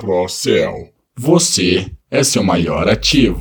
[0.00, 0.88] Procel.
[1.16, 3.40] Você é seu maior ativo.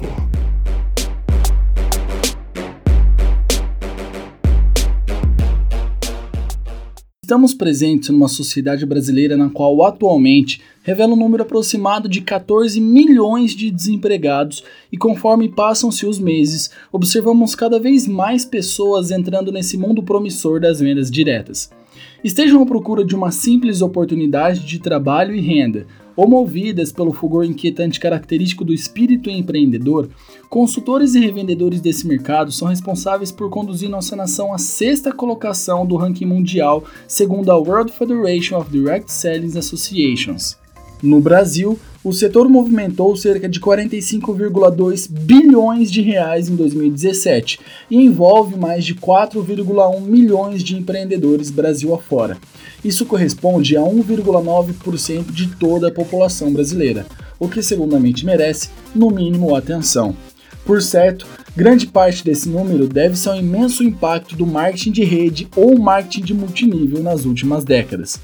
[7.24, 13.56] Estamos presentes numa sociedade brasileira na qual atualmente revela um número aproximado de 14 milhões
[13.56, 20.04] de desempregados e conforme passam-se os meses, observamos cada vez mais pessoas entrando nesse mundo
[20.04, 21.72] promissor das vendas diretas.
[22.24, 27.46] Estejam à procura de uma simples oportunidade de trabalho e renda, ou movidas pelo fulgor
[27.46, 30.10] inquietante característico do espírito empreendedor,
[30.50, 35.96] consultores e revendedores desse mercado são responsáveis por conduzir nossa nação à sexta colocação do
[35.96, 40.58] ranking mundial, segundo a World Federation of Direct Selling Associations.
[41.02, 47.60] No Brasil, o setor movimentou cerca de 45,2 bilhões de reais em 2017
[47.92, 52.38] e envolve mais de 4,1 milhões de empreendedores Brasil afora.
[52.84, 57.06] Isso corresponde a 1,9% de toda a população brasileira,
[57.40, 60.16] o que segundamente merece, no mínimo, atenção.
[60.68, 65.80] Por certo, grande parte desse número deve-se ao imenso impacto do marketing de rede ou
[65.80, 68.20] marketing de multinível nas últimas décadas.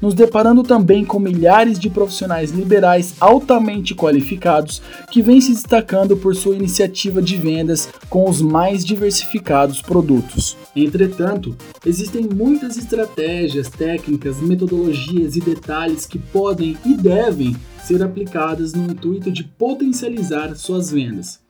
[0.00, 6.36] Nos deparando também com milhares de profissionais liberais altamente qualificados que vêm se destacando por
[6.36, 10.56] sua iniciativa de vendas com os mais diversificados produtos.
[10.76, 18.84] Entretanto, existem muitas estratégias, técnicas, metodologias e detalhes que podem e devem ser aplicadas no
[18.84, 21.47] intuito de potencializar suas vendas.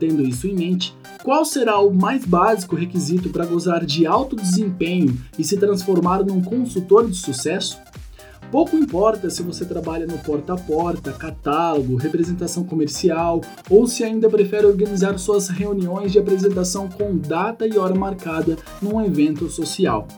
[0.00, 5.14] Tendo isso em mente, qual será o mais básico requisito para gozar de alto desempenho
[5.38, 7.78] e se transformar num consultor de sucesso?
[8.50, 14.30] Pouco importa se você trabalha no porta a porta, catálogo, representação comercial ou se ainda
[14.30, 20.08] prefere organizar suas reuniões de apresentação com data e hora marcada num evento social.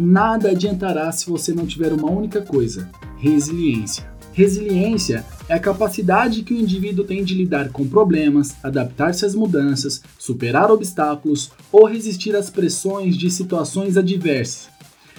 [0.00, 4.15] Nada adiantará se você não tiver uma única coisa: resiliência.
[4.36, 10.02] Resiliência é a capacidade que o indivíduo tem de lidar com problemas, adaptar-se às mudanças,
[10.18, 14.68] superar obstáculos ou resistir às pressões de situações adversas.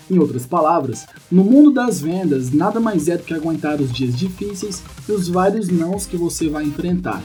[0.08, 4.16] Em outras palavras, no mundo das vendas, nada mais é do que aguentar os dias
[4.16, 7.24] difíceis e os vários nãos que você vai enfrentar.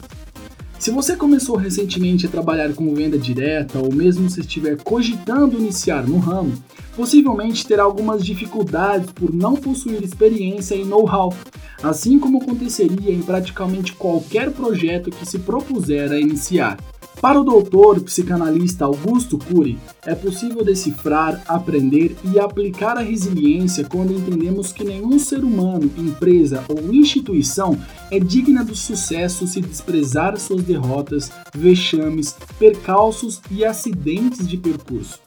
[0.83, 6.05] Se você começou recentemente a trabalhar com venda direta ou mesmo se estiver cogitando iniciar
[6.05, 6.61] no ramo,
[6.93, 11.33] possivelmente terá algumas dificuldades por não possuir experiência e know-how,
[11.81, 16.77] assim como aconteceria em praticamente qualquer projeto que se propuser a iniciar.
[17.21, 24.13] Para o doutor psicanalista Augusto Cury, é possível decifrar, aprender e aplicar a resiliência quando
[24.13, 27.79] entendemos que nenhum ser humano, empresa ou instituição
[28.11, 35.19] é digna do sucesso se desprezar suas derrotas, vexames, percalços e acidentes de percurso.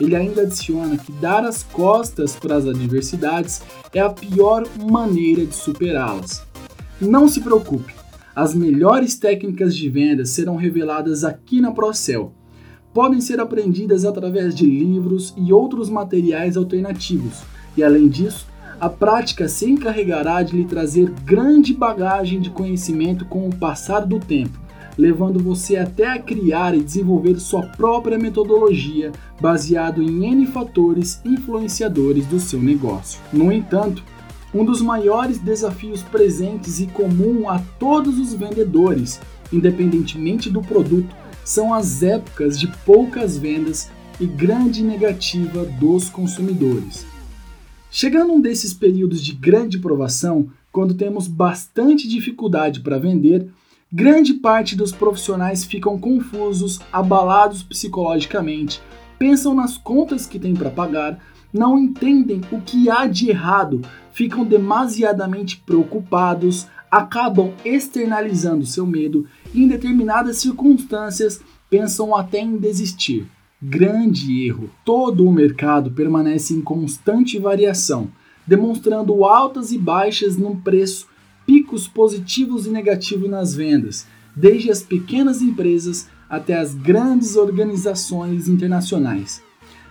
[0.00, 3.60] Ele ainda adiciona que dar as costas para as adversidades
[3.92, 6.42] é a pior maneira de superá-las.
[7.00, 7.92] Não se preocupe,
[8.34, 12.32] as melhores técnicas de venda serão reveladas aqui na Procel.
[12.94, 17.42] Podem ser aprendidas através de livros e outros materiais alternativos,
[17.76, 18.46] e além disso,
[18.80, 24.18] a prática se encarregará de lhe trazer grande bagagem de conhecimento com o passar do
[24.18, 24.58] tempo,
[24.98, 32.26] levando você até a criar e desenvolver sua própria metodologia baseado em N fatores influenciadores
[32.26, 33.20] do seu negócio.
[33.32, 34.02] No entanto,
[34.54, 39.20] um dos maiores desafios presentes e comum a todos os vendedores,
[39.52, 41.14] independentemente do produto,
[41.44, 43.90] são as épocas de poucas vendas
[44.20, 47.06] e grande negativa dos consumidores.
[47.90, 53.48] Chegando um desses períodos de grande provação, quando temos bastante dificuldade para vender,
[53.92, 58.80] grande parte dos profissionais ficam confusos, abalados psicologicamente,
[59.18, 61.18] pensam nas contas que têm para pagar,
[61.52, 63.82] não entendem o que há de errado,
[64.12, 73.26] ficam demasiadamente preocupados, acabam externalizando seu medo e, em determinadas circunstâncias, pensam até em desistir.
[73.60, 74.70] Grande erro!
[74.84, 78.10] Todo o mercado permanece em constante variação,
[78.46, 81.06] demonstrando altas e baixas no preço,
[81.46, 89.42] picos positivos e negativos nas vendas, desde as pequenas empresas até as grandes organizações internacionais.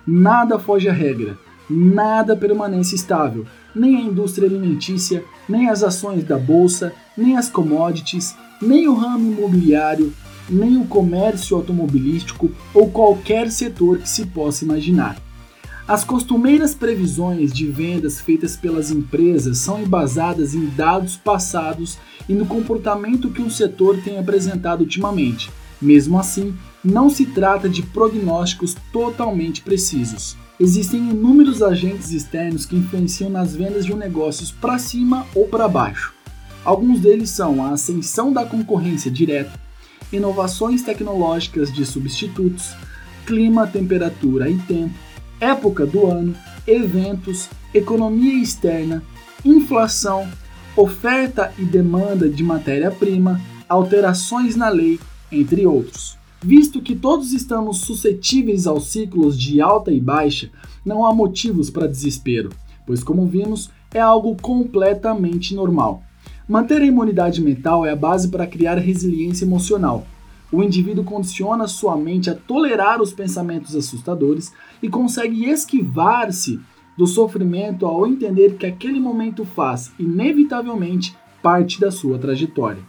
[0.06, 1.38] Nada foge à regra
[1.72, 8.36] nada permanece estável, nem a indústria alimentícia, nem as ações da bolsa, nem as commodities,
[8.62, 10.14] nem o ramo imobiliário,
[10.50, 15.18] nem o comércio automobilístico ou qualquer setor que se possa imaginar.
[15.88, 21.98] As costumeiras previsões de vendas feitas pelas empresas são embasadas em dados passados
[22.30, 25.52] e no comportamento que um setor tem apresentado ultimamente.
[25.82, 26.54] Mesmo assim,
[26.84, 30.38] não se trata de prognósticos totalmente precisos.
[30.62, 35.68] Existem inúmeros agentes externos que influenciam nas vendas de um negócio para cima ou para
[35.68, 36.14] baixo.
[36.64, 39.60] Alguns deles são a ascensão da concorrência direta,
[40.14, 42.76] inovações tecnológicas de substitutos,
[43.26, 44.94] clima, temperatura e tempo,
[45.40, 46.36] época do ano,
[46.68, 49.02] eventos, economia externa,
[49.44, 50.30] inflação,
[50.78, 55.00] oferta e demanda de matéria-prima, alterações na lei,
[55.32, 56.21] entre outros.
[56.44, 60.50] Visto que todos estamos suscetíveis aos ciclos de alta e baixa,
[60.84, 62.50] não há motivos para desespero,
[62.84, 66.02] pois, como vimos, é algo completamente normal.
[66.48, 70.04] Manter a imunidade mental é a base para criar resiliência emocional.
[70.52, 74.52] O indivíduo condiciona sua mente a tolerar os pensamentos assustadores
[74.82, 76.60] e consegue esquivar-se
[76.98, 82.82] do sofrimento ao entender que aquele momento faz, inevitavelmente, parte da sua trajetória.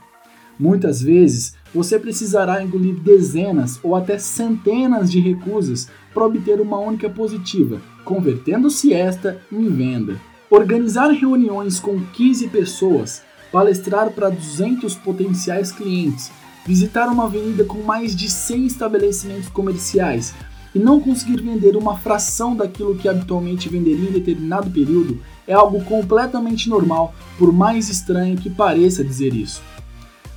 [0.58, 7.08] Muitas vezes, você precisará engolir dezenas ou até centenas de recusas para obter uma única
[7.08, 10.20] positiva, convertendo-se esta em venda.
[10.50, 16.30] Organizar reuniões com 15 pessoas, palestrar para 200 potenciais clientes,
[16.66, 20.34] visitar uma avenida com mais de 100 estabelecimentos comerciais,
[20.74, 25.84] e não conseguir vender uma fração daquilo que habitualmente venderia em determinado período é algo
[25.84, 29.60] completamente normal, por mais estranho que pareça dizer isso.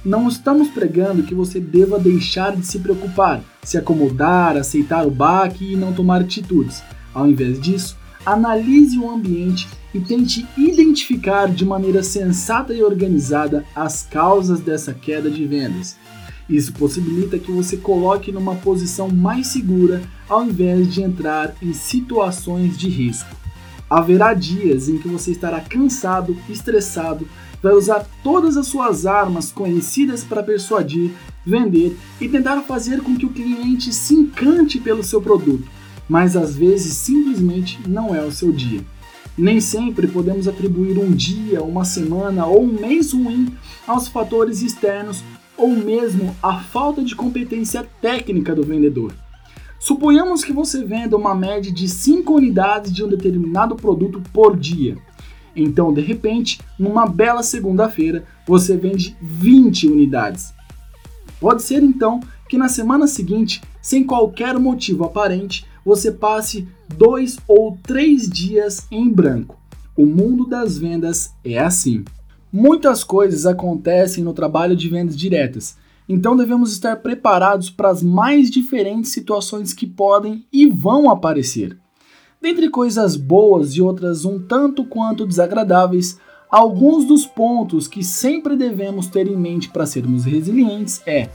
[0.05, 5.73] Não estamos pregando que você deva deixar de se preocupar, se acomodar, aceitar o baque
[5.73, 6.83] e não tomar atitudes.
[7.11, 14.03] Ao invés disso, analise o ambiente e tente identificar de maneira sensata e organizada as
[14.03, 15.97] causas dessa queda de vendas.
[16.47, 22.77] Isso possibilita que você coloque numa posição mais segura ao invés de entrar em situações
[22.77, 23.35] de risco.
[23.89, 27.27] Haverá dias em que você estará cansado, estressado,
[27.65, 31.09] vai usar todas as suas armas conhecidas para persuadir,
[31.43, 35.67] vender e tentar fazer com que o cliente se encante pelo seu produto,
[36.07, 38.85] mas às vezes simplesmente não é o seu dia.
[39.35, 43.51] Nem sempre podemos atribuir um dia, uma semana ou um mês ruim
[43.87, 45.23] aos fatores externos
[45.57, 49.11] ou mesmo a falta de competência técnica do vendedor.
[49.79, 54.95] Suponhamos que você venda uma média de 5 unidades de um determinado produto por dia.
[55.55, 60.53] Então, de repente, numa bela segunda-feira, você vende 20 unidades.
[61.39, 62.19] Pode ser então
[62.49, 66.67] que na semana seguinte, sem qualquer motivo aparente, você passe
[66.97, 69.57] dois ou três dias em branco.
[69.95, 72.03] O mundo das vendas é assim.
[72.51, 75.77] Muitas coisas acontecem no trabalho de vendas diretas,
[76.07, 81.77] então devemos estar preparados para as mais diferentes situações que podem e vão aparecer.
[82.45, 89.07] Dentre coisas boas e outras um tanto quanto desagradáveis, alguns dos pontos que sempre devemos
[89.07, 91.27] ter em mente para sermos resilientes é: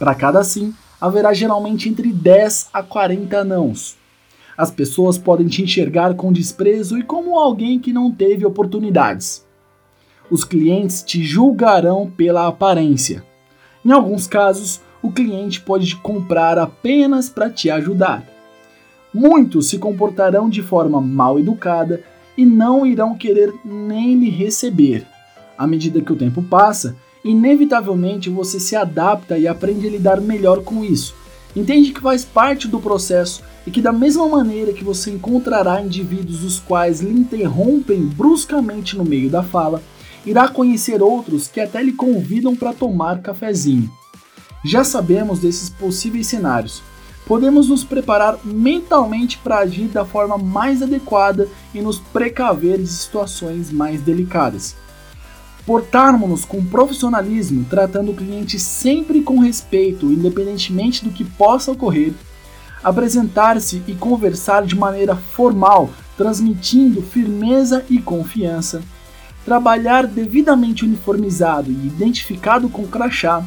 [0.00, 3.96] para cada sim, haverá geralmente entre 10 a 40 nãos.
[4.56, 9.46] As pessoas podem te enxergar com desprezo e como alguém que não teve oportunidades
[10.28, 13.24] os clientes te julgarão pela aparência.
[13.82, 18.37] Em alguns casos, o cliente pode comprar apenas para te ajudar.
[19.12, 22.02] Muitos se comportarão de forma mal educada
[22.36, 25.06] e não irão querer nem lhe receber.
[25.56, 26.94] À medida que o tempo passa,
[27.24, 31.14] inevitavelmente você se adapta e aprende a lidar melhor com isso.
[31.56, 36.44] Entende que faz parte do processo e que, da mesma maneira que você encontrará indivíduos
[36.44, 39.82] os quais lhe interrompem bruscamente no meio da fala,
[40.24, 43.90] irá conhecer outros que até lhe convidam para tomar cafezinho.
[44.64, 46.82] Já sabemos desses possíveis cenários.
[47.28, 53.70] Podemos nos preparar mentalmente para agir da forma mais adequada e nos precaver de situações
[53.70, 54.74] mais delicadas.
[55.66, 62.14] Portarmos-nos com profissionalismo, tratando o cliente sempre com respeito, independentemente do que possa ocorrer.
[62.82, 68.82] Apresentar-se e conversar de maneira formal, transmitindo firmeza e confiança
[69.48, 73.42] trabalhar devidamente uniformizado e identificado com crachá,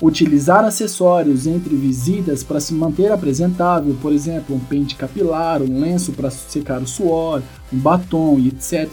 [0.00, 6.12] utilizar acessórios entre visitas para se manter apresentável, por exemplo, um pente capilar, um lenço
[6.12, 8.90] para secar o suor, um batom e etc.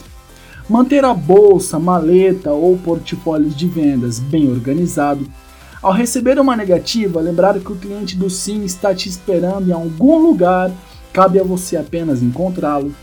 [0.68, 5.26] Manter a bolsa, maleta ou portfólio de vendas bem organizado.
[5.82, 10.18] Ao receber uma negativa, lembrar que o cliente do Sim está te esperando em algum
[10.18, 10.72] lugar,
[11.12, 12.94] cabe a você apenas encontrá-lo.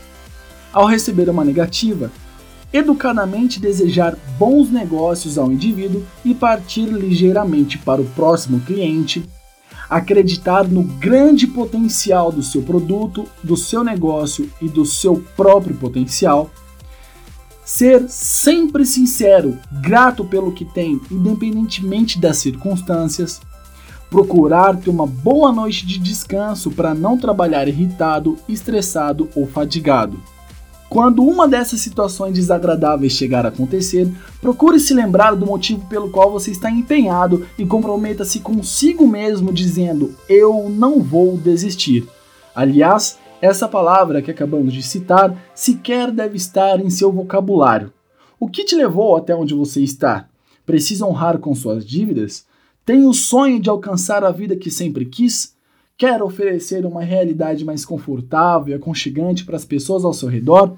[0.72, 2.10] Ao receber uma negativa,
[2.72, 9.22] educadamente desejar bons negócios ao indivíduo e partir ligeiramente para o próximo cliente,
[9.90, 16.50] acreditar no grande potencial do seu produto, do seu negócio e do seu próprio potencial,
[17.64, 23.40] ser sempre sincero, grato pelo que tem, independentemente das circunstâncias,
[24.08, 30.18] procurar ter uma boa noite de descanso para não trabalhar irritado, estressado ou fadigado
[30.92, 34.06] Quando uma dessas situações desagradáveis chegar a acontecer,
[34.42, 40.14] procure se lembrar do motivo pelo qual você está empenhado e comprometa-se consigo mesmo dizendo:
[40.28, 42.06] Eu não vou desistir.
[42.54, 47.90] Aliás, essa palavra que acabamos de citar sequer deve estar em seu vocabulário.
[48.38, 50.28] O que te levou até onde você está?
[50.66, 52.44] Precisa honrar com suas dívidas?
[52.84, 55.54] Tem o sonho de alcançar a vida que sempre quis?
[56.02, 60.72] Quer oferecer uma realidade mais confortável e aconchegante para as pessoas ao seu redor?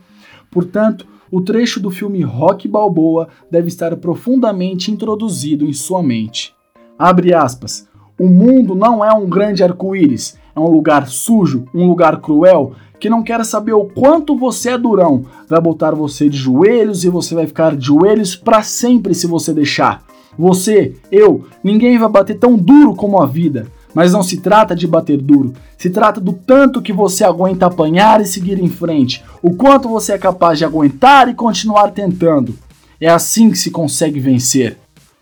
[0.50, 6.54] Portanto, o trecho do filme Rock Balboa deve estar profundamente introduzido em sua mente.
[6.98, 7.88] Abre aspas.
[8.20, 13.08] O mundo não é um grande arco-íris, é um lugar sujo, um lugar cruel, que
[13.08, 15.24] não quer saber o quanto você é durão.
[15.48, 19.54] Vai botar você de joelhos e você vai ficar de joelhos para sempre se você
[19.54, 20.04] deixar.
[20.38, 23.72] Você, eu, ninguém vai bater tão duro como a vida.
[23.94, 28.20] Mas não se trata de bater duro, se trata do tanto que você aguenta apanhar
[28.20, 32.58] e seguir em frente, o quanto você é capaz de aguentar e continuar tentando.
[33.00, 34.76] É assim que se consegue vencer.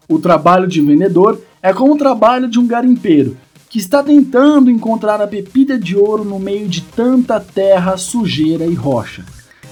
[0.09, 3.37] O trabalho de um vendedor é como o trabalho de um garimpeiro,
[3.69, 8.75] que está tentando encontrar a pepita de ouro no meio de tanta terra, sujeira e
[8.75, 9.25] rocha.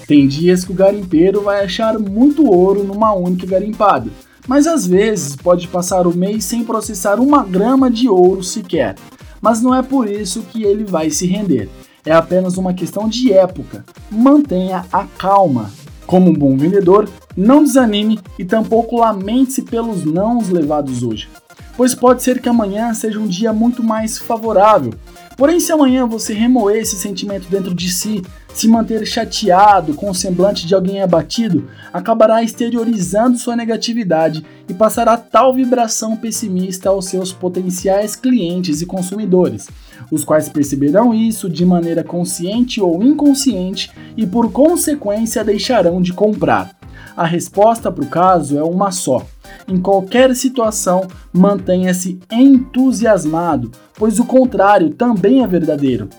[0.07, 4.09] Tem dias que o garimpeiro vai achar muito ouro numa única garimpada
[4.47, 8.95] mas às vezes pode passar o mês sem processar uma grama de ouro sequer.
[9.41, 11.69] Mas não é por isso que ele vai se render.
[12.05, 13.85] É apenas uma questão de época.
[14.09, 15.71] Mantenha a calma.
[16.05, 17.07] Como um bom vendedor,
[17.37, 21.29] não desanime e tampouco lamente-se pelos nãos levados hoje,
[21.77, 24.93] pois pode ser que amanhã seja um dia muito mais favorável.
[25.37, 28.21] Porém, se amanhã você remoer esse sentimento dentro de si,
[28.53, 35.17] se manter chateado com o semblante de alguém abatido, acabará exteriorizando sua negatividade e passará
[35.17, 39.69] tal vibração pessimista aos seus potenciais clientes e consumidores,
[40.11, 46.75] os quais perceberão isso de maneira consciente ou inconsciente e, por consequência, deixarão de comprar.
[47.15, 49.25] A resposta para o caso é uma só.
[49.67, 56.09] Em qualquer situação, mantenha-se entusiasmado, pois o contrário também é verdadeiro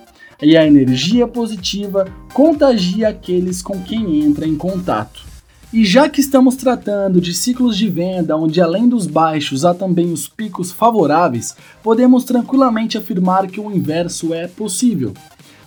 [0.43, 5.25] e a energia positiva contagia aqueles com quem entra em contato.
[5.73, 10.13] E já que estamos tratando de ciclos de venda onde além dos baixos há também
[10.13, 15.15] os picos favoráveis, podemos tranquilamente afirmar que o inverso é possível.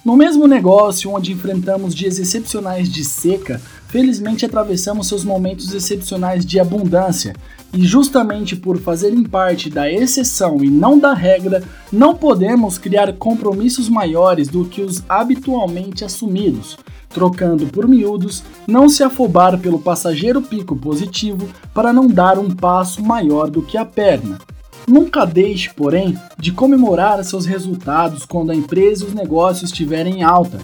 [0.04, 3.60] No mesmo negócio onde enfrentamos dias excepcionais de seca,
[3.96, 7.34] felizmente atravessamos seus momentos excepcionais de abundância,
[7.74, 13.88] e justamente por fazerem parte da exceção e não da regra, não podemos criar compromissos
[13.88, 20.76] maiores do que os habitualmente assumidos, trocando por miúdos, não se afobar pelo passageiro pico
[20.76, 24.40] positivo para não dar um passo maior do que a perna.
[24.86, 30.24] Nunca deixe, porém, de comemorar seus resultados quando a empresa e os negócios estiverem em
[30.24, 30.60] alta.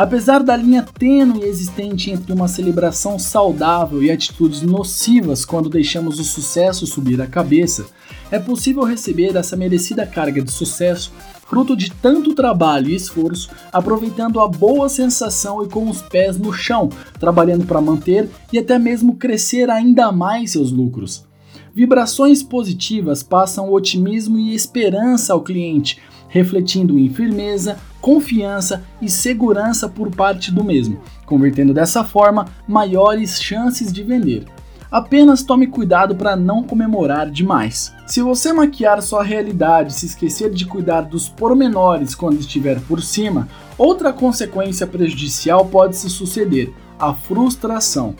[0.00, 6.24] Apesar da linha tênue existente entre uma celebração saudável e atitudes nocivas quando deixamos o
[6.24, 7.84] sucesso subir a cabeça,
[8.30, 11.12] é possível receber essa merecida carga de sucesso
[11.46, 16.50] fruto de tanto trabalho e esforço, aproveitando a boa sensação e com os pés no
[16.50, 16.88] chão,
[17.18, 21.26] trabalhando para manter e até mesmo crescer ainda mais seus lucros.
[21.74, 30.10] Vibrações positivas passam otimismo e esperança ao cliente, refletindo em firmeza, confiança e segurança por
[30.14, 34.44] parte do mesmo, convertendo dessa forma maiores chances de vender.
[34.90, 37.94] Apenas tome cuidado para não comemorar demais.
[38.08, 43.00] Se você maquiar sua realidade e se esquecer de cuidar dos pormenores quando estiver por
[43.00, 48.16] cima, outra consequência prejudicial pode se suceder: a frustração.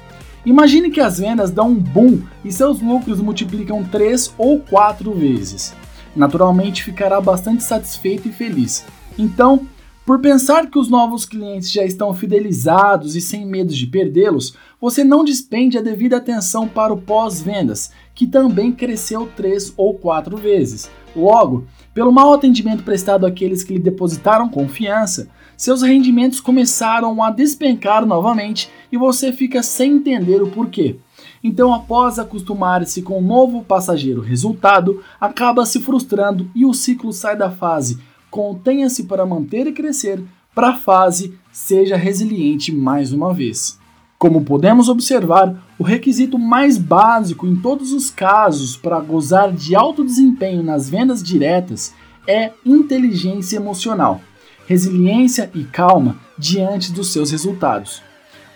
[0.46, 5.74] Imagine que as vendas dão um boom e seus lucros multiplicam 3 ou 4 vezes.
[6.14, 8.84] Naturalmente ficará bastante satisfeito e feliz.
[9.20, 9.66] Então,
[10.06, 15.04] por pensar que os novos clientes já estão fidelizados e sem medo de perdê-los, você
[15.04, 20.90] não despende a devida atenção para o pós-vendas, que também cresceu 3 ou 4 vezes.
[21.14, 28.06] Logo, pelo mau atendimento prestado àqueles que lhe depositaram confiança, seus rendimentos começaram a despencar
[28.06, 30.96] novamente e você fica sem entender o porquê.
[31.44, 37.36] Então, após acostumar-se com o novo passageiro resultado, acaba se frustrando e o ciclo sai
[37.36, 37.98] da fase
[38.30, 40.22] contenha-se para manter e crescer
[40.54, 43.78] para a fase seja resiliente mais uma vez.
[44.18, 50.04] Como podemos observar, o requisito mais básico em todos os casos para gozar de alto
[50.04, 51.94] desempenho nas vendas diretas
[52.26, 54.20] é inteligência emocional,
[54.66, 58.02] resiliência e calma diante dos seus resultados.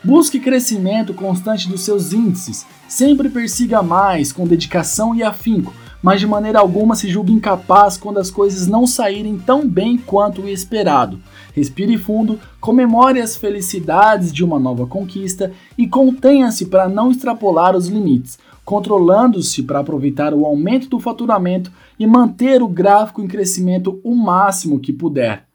[0.05, 5.73] Busque crescimento constante dos seus índices, sempre persiga mais com dedicação e afinco,
[6.05, 10.43] mas de maneira alguma se julgue incapaz quando as coisas não saírem tão bem quanto
[10.43, 11.19] o esperado.
[11.55, 17.89] Respire fundo, comemore as felicidades de uma nova conquista e contenha-se para não extrapolar os
[17.89, 24.15] limites, controlando-se para aproveitar o aumento do faturamento e manter o gráfico em crescimento o
[24.15, 25.47] máximo que puder.